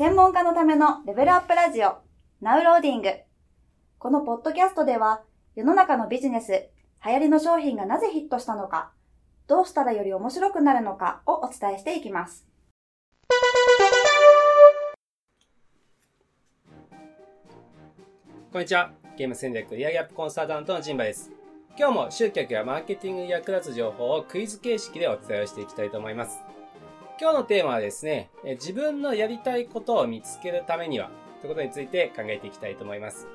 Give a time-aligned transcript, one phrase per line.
[0.00, 1.98] 専門家のためのレベルアップラジオ、
[2.40, 3.10] ナウローディング。
[3.98, 5.20] このポッドキャストでは、
[5.54, 6.70] 世の中のビジネス、
[7.04, 8.92] 流行りの商品がなぜヒットしたのか、
[9.46, 12.46] どうしたらより面白くなるのかをお伝えしていきます。
[18.50, 18.92] こんにちは。
[19.18, 21.30] ゲーム戦略売上アップコンサルタントのジンバです。
[21.78, 26.38] 今日も集客やマーケティングに役立つ情報をクイズ形式でお伝えしていきたいと思います。
[27.20, 31.10] 今日のテーマはですね、自分のやりたいことを見つけるためには、
[31.42, 33.28] ということについて考えていきたいと思います。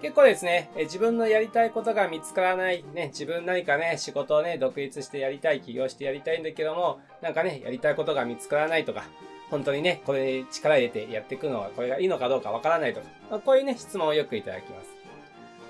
[0.00, 9.02] 結構ですね、自分のやりたいことが見つからない、ね、自分何かね、仕事をね、独立してやりたい、起業してやりたいんだけども、なんかね、やりたいことが見つからないとか、
[9.50, 14.94] 本当にね、これに力入れてやっていくのは、これがいいのかどうかわからないとか、ま、こういうね、質問をよくいただきます。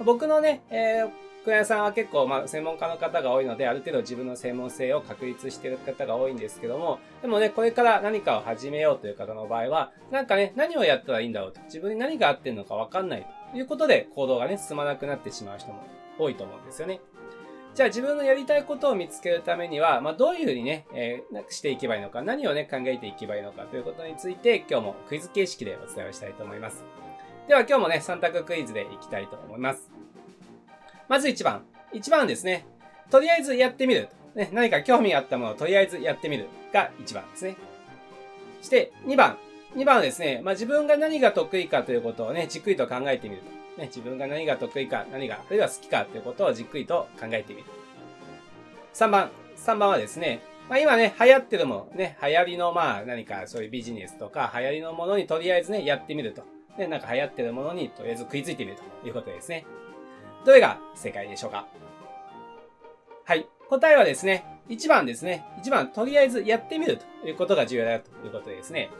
[0.05, 15.85] 僕のね、えー服屋さんは結構、まあ、専門家の方が多いので、ある程度自分の専門性を確立している方が多いんですけども、でもね、これから何かを始めようという方の場合は、なんかね、何をやったらいいんだろうと、自分に何が合ってるのかわかんないということで、行動がね、進まなくなってしまう人も
[16.19, 17.01] 多いと思うんですよね。
[17.75, 26.87] じゃあ自分のやりたいことを見つけるためには、まあ、どういうふうにね、えー、していけばいいのか、何をね、考えていけばいいのかということについて、今日もクイズ形式でお伝えをしたいと思います。
[27.49, 29.94] では今日もね、3択クイズでいきたいと思います。
[31.09, 31.65] まず1番。
[31.93, 32.67] 1番ですね。
[33.11, 34.09] とりあえずやってみる。
[34.35, 37.57] ね、何か興味があったものをとりあえずやってみるが1番ですね。
[38.63, 39.39] して、2番。
[39.77, 43.81] 2番はですね、まあ、自分が何が得意かということをね、じっくりと考えてみると。
[43.81, 47.67] ね、自分が何が得意か、何が、あるいは好きかということをじっくりと考えてみる。
[48.95, 49.31] 3番。
[49.57, 56.43] 3番はですね、まあ、今ね、流行ってるもの、ね、流行りのまあ何かそういうビジネスとか流行りのものにとりあえずね、やってみると。
[56.79, 59.67] で、なんか流行ってるものにとりあえず食いついてみるということですね。
[60.45, 61.67] どれが正解でしょうか？
[63.25, 63.47] はい。
[63.69, 65.45] 答えはですね、1番ですね。
[65.63, 68.91] 1番、とりあえずやってみるということが重要だということですね。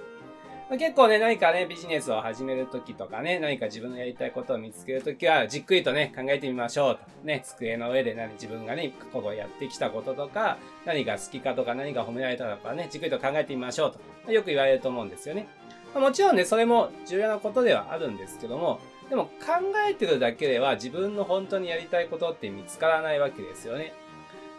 [0.79, 7.01] 結構ね、何かね、ビジネスを始めるときとかね、何か自分のやりたいことを見つけるときは、じっくりとね、考えてみましょうと。
[7.27, 14.33] ね、机の上で何自分がね、ここやってきたこととか、何が好きかとか、何が褒められたとかね、じっくりと考えてみましょうと。
[14.33, 15.47] よく言われると思うんですよね。
[15.95, 19.31] もちろんね、それも重要なことではあるんですけども、でも考
[19.89, 23.95] えてるだけでは自分の本当にやりたいことって見つからないわけですよね。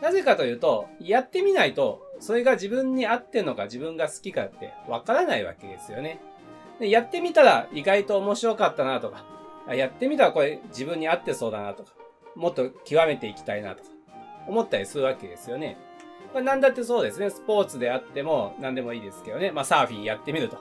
[0.02, 6.22] なぜかというと、やってみないと、それが自分に合ってんのか自分が好きかってわからないわけですよね。
[6.80, 9.26] でやってみたら意外と面白かったなとか、
[9.74, 11.94] やってみたらこれ自分に合ってそうだなとか、
[12.36, 13.90] もっと極めていきたいなとか、
[14.48, 15.78] 思ったりするわけですよね。
[16.34, 17.30] まあ、なんだってそうですね。
[17.30, 19.52] スポーツであっても何でもいいですけどね。
[19.52, 20.58] まあサーフィンやってみると。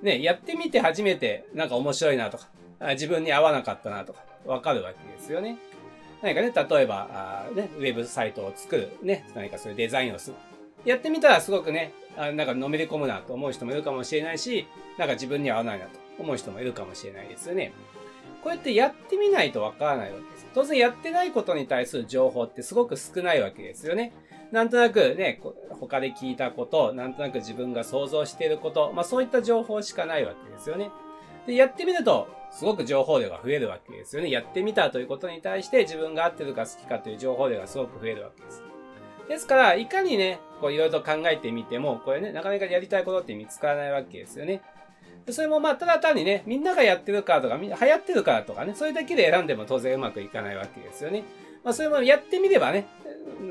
[0.00, 2.48] ね、やってみて初めてなんか面白いなとか、
[2.80, 5.58] 自分に合わなかったなとか、わかるわけですよね。
[6.22, 10.36] 何かね、例えば、あね、ウェブサイトを作る、ね、何かそういうデザインをする。
[10.84, 14.66] やってみたらすごくね、あなんかのめり込むなと思う人もいるかもしれないし、
[14.98, 17.72] なんか自分に合わないなと思う人もいるかもしれないですよね。
[18.42, 20.46] こうやってやってみないとわからないわけです。
[20.54, 24.12] 当然やってないことに対する情報ってすごく少ないわけですよね。
[24.52, 25.40] なんとなくね、
[25.80, 30.90] 他で聞いたこと、なんとなく自分が想像していること、まあそういった情報しかないわけですよね。
[31.46, 34.30] で、やってみると、すごく情報量が増えるわけですよね。
[34.30, 38.62] やってみたということに対して自分が合ってるか好きかという情報量がすごく増えるわけです。
[39.28, 44.62] ですから、いかにね、こういろいろと考えてみても、これね、なかなかやりたいことって見つからないわけですよね。
[45.26, 51.24] でそれもまあ、ただ単にね、みんながやってるからとか、流行ってるからとかね、それだけで選んでも当然うまくいかないわけですよね。
[51.64, 52.86] まあ、それもやってみればね、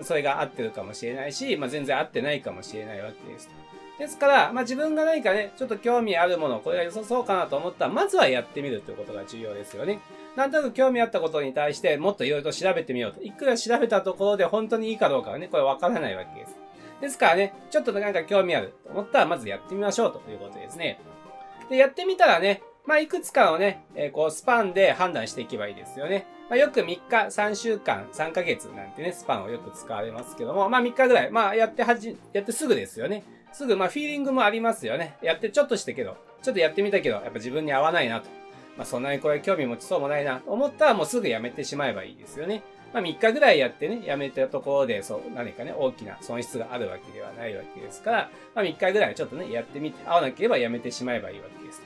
[0.02, 3.50] それが合ってるかもしれないし、まあ、全然合ってないかもしれないわけです。
[3.98, 10.00] ですから、まあ、自分が何かね、ちょっと興味あるもの、これが良さそうかなと思ったら、まずはやってみるということが重要ですよね。
[10.36, 13.24] なんとなく興味あったことに対して、もっといろいろと調べてみようと。
[13.24, 16.58] いくら調べたところで本当にいいかどうかはね、これわからないわけです。
[17.02, 21.00] ですからね、ちょっとなんか興味あると思ったら、まずやってみましょうということですね。
[21.70, 26.28] で、やってみたらね、まあ、いくつかのね、えー、こう、スパンで判断していけばいいですよね。
[26.50, 33.24] まあ、よく3日、3週間、3ヶ月なんてね、スパンをよく使われますけども、まあ、3日ぐらい、まあ、やってはじ、やってすぐですよね。
[33.56, 35.16] すぐ、まあ、フィーリングもありますよね。
[35.22, 38.28] やってちょっとしてけど、ちょっとやってみたけど、やっぱ自分に合わないなと。
[38.76, 42.64] まあ、そんなにこれ興味持ちそうもないな、と思ったらもうすぐやめてしまえばいいですよね。
[42.94, 51.82] まあ、3日ぐらいやってね、やめたところで、そう、何かね、大きな損失があるわけではないわけですから、まあ、3日ぐらいちょっとね、やってみて、合わなければやめてしまえばいいわけです。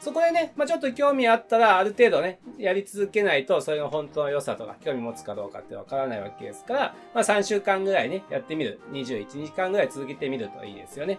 [0.00, 6.80] そこでね、まあ、ちょっと興味あったら、ある程度ね、やり続けないと、それの本当の良さとか、興味持つかどうかってわからないわけですから、
[7.14, 8.80] まあ、3週間ぐらいね、やってみる。
[8.92, 11.18] 21日間ぐらい続けてみるといいですよね。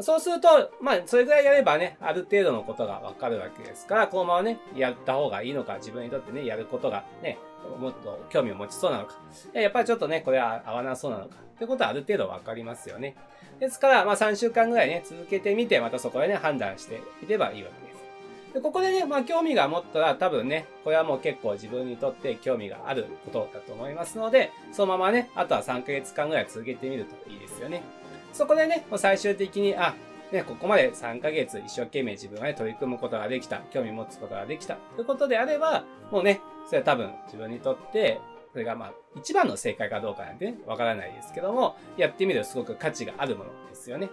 [0.00, 0.48] そうすると、
[0.80, 7.38] まあ、それぐらいやればね、ある程度のことがわかるわけですから、このままね、やった方がいいのか、自分にとってね、やることがね、
[7.80, 9.14] もっと興味を持ちそうなのか、
[9.52, 13.16] やっぱりちょっとね、これは合わなそうなのか、ってことはある程度わかりますよね。
[13.58, 17.87] ですから、まあ3週間ぐらいね、続けてみて、またそこでね、判断していればいいわけです。
[18.54, 27.82] で、ここでね、まあ興味が持ったら多分ね、これはもう結構自分にとって興味があることだと思いますので、そのままね、あとは3ヶ月間ぐらい続けてみるといいですよね。
[28.32, 29.94] そこでね、もう最終的に、あ、
[30.32, 38.20] ね、ここまで3ヶ月一生懸命自分がね、取り組むことができた、興味持つことができた、ということであれば、もうね、それは多分自分にとって、
[38.52, 44.10] それがまあ、一番の正解かどうかなんてね、わからないですけども、やってみるとすごく価値があるものですよね。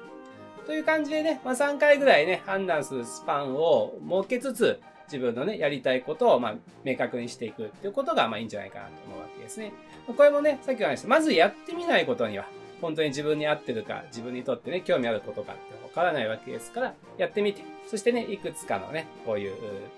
[0.65, 9.71] という感じでね、まあ3回ぐらいね、判断するスパンを設けつつ、自分のね、やりたいことを、まあ、明確にしていくっていうことが、まあいいんじゃないかなと思うわけですね。
[10.07, 12.47] これもね、さっきの話した、まずやってみないことには、
[12.81, 19.55] 本当に自分に合ってるか、自分にとってね、興味あることかってわからないわけですから、やってみて、そしてね、いくつかのね、こういう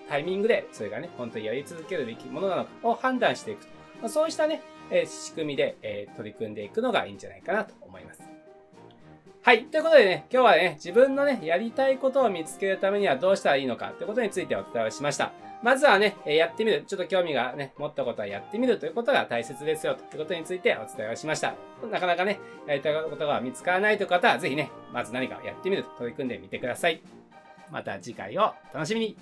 [0.10, 3.72] タイミングで、それがね、本当にやり続けるべきものなのかを判断していくと。
[4.04, 4.62] ま、そうしたね、
[4.92, 8.27] えー、仕組みで、えー、取り組んでいくのがいいんじゃないかなと思います。
[9.48, 9.64] はい。
[9.64, 15.32] ということでね、今日はね、自分のね、やりたいことを見つけるためにはどうしたらいいのかってことについてお伝えをしました。
[15.64, 16.84] まずはね、やってみる。
[16.86, 21.56] ちょっと興味がね、持ったことはやってみるということが大切ですよということについてお伝えをしました。
[21.90, 27.02] なかなかね、やりたいことが見つからないという方は、ぜひね、まず何かやってみると取り組んでみてください。
[27.72, 29.18] また次回を楽しみに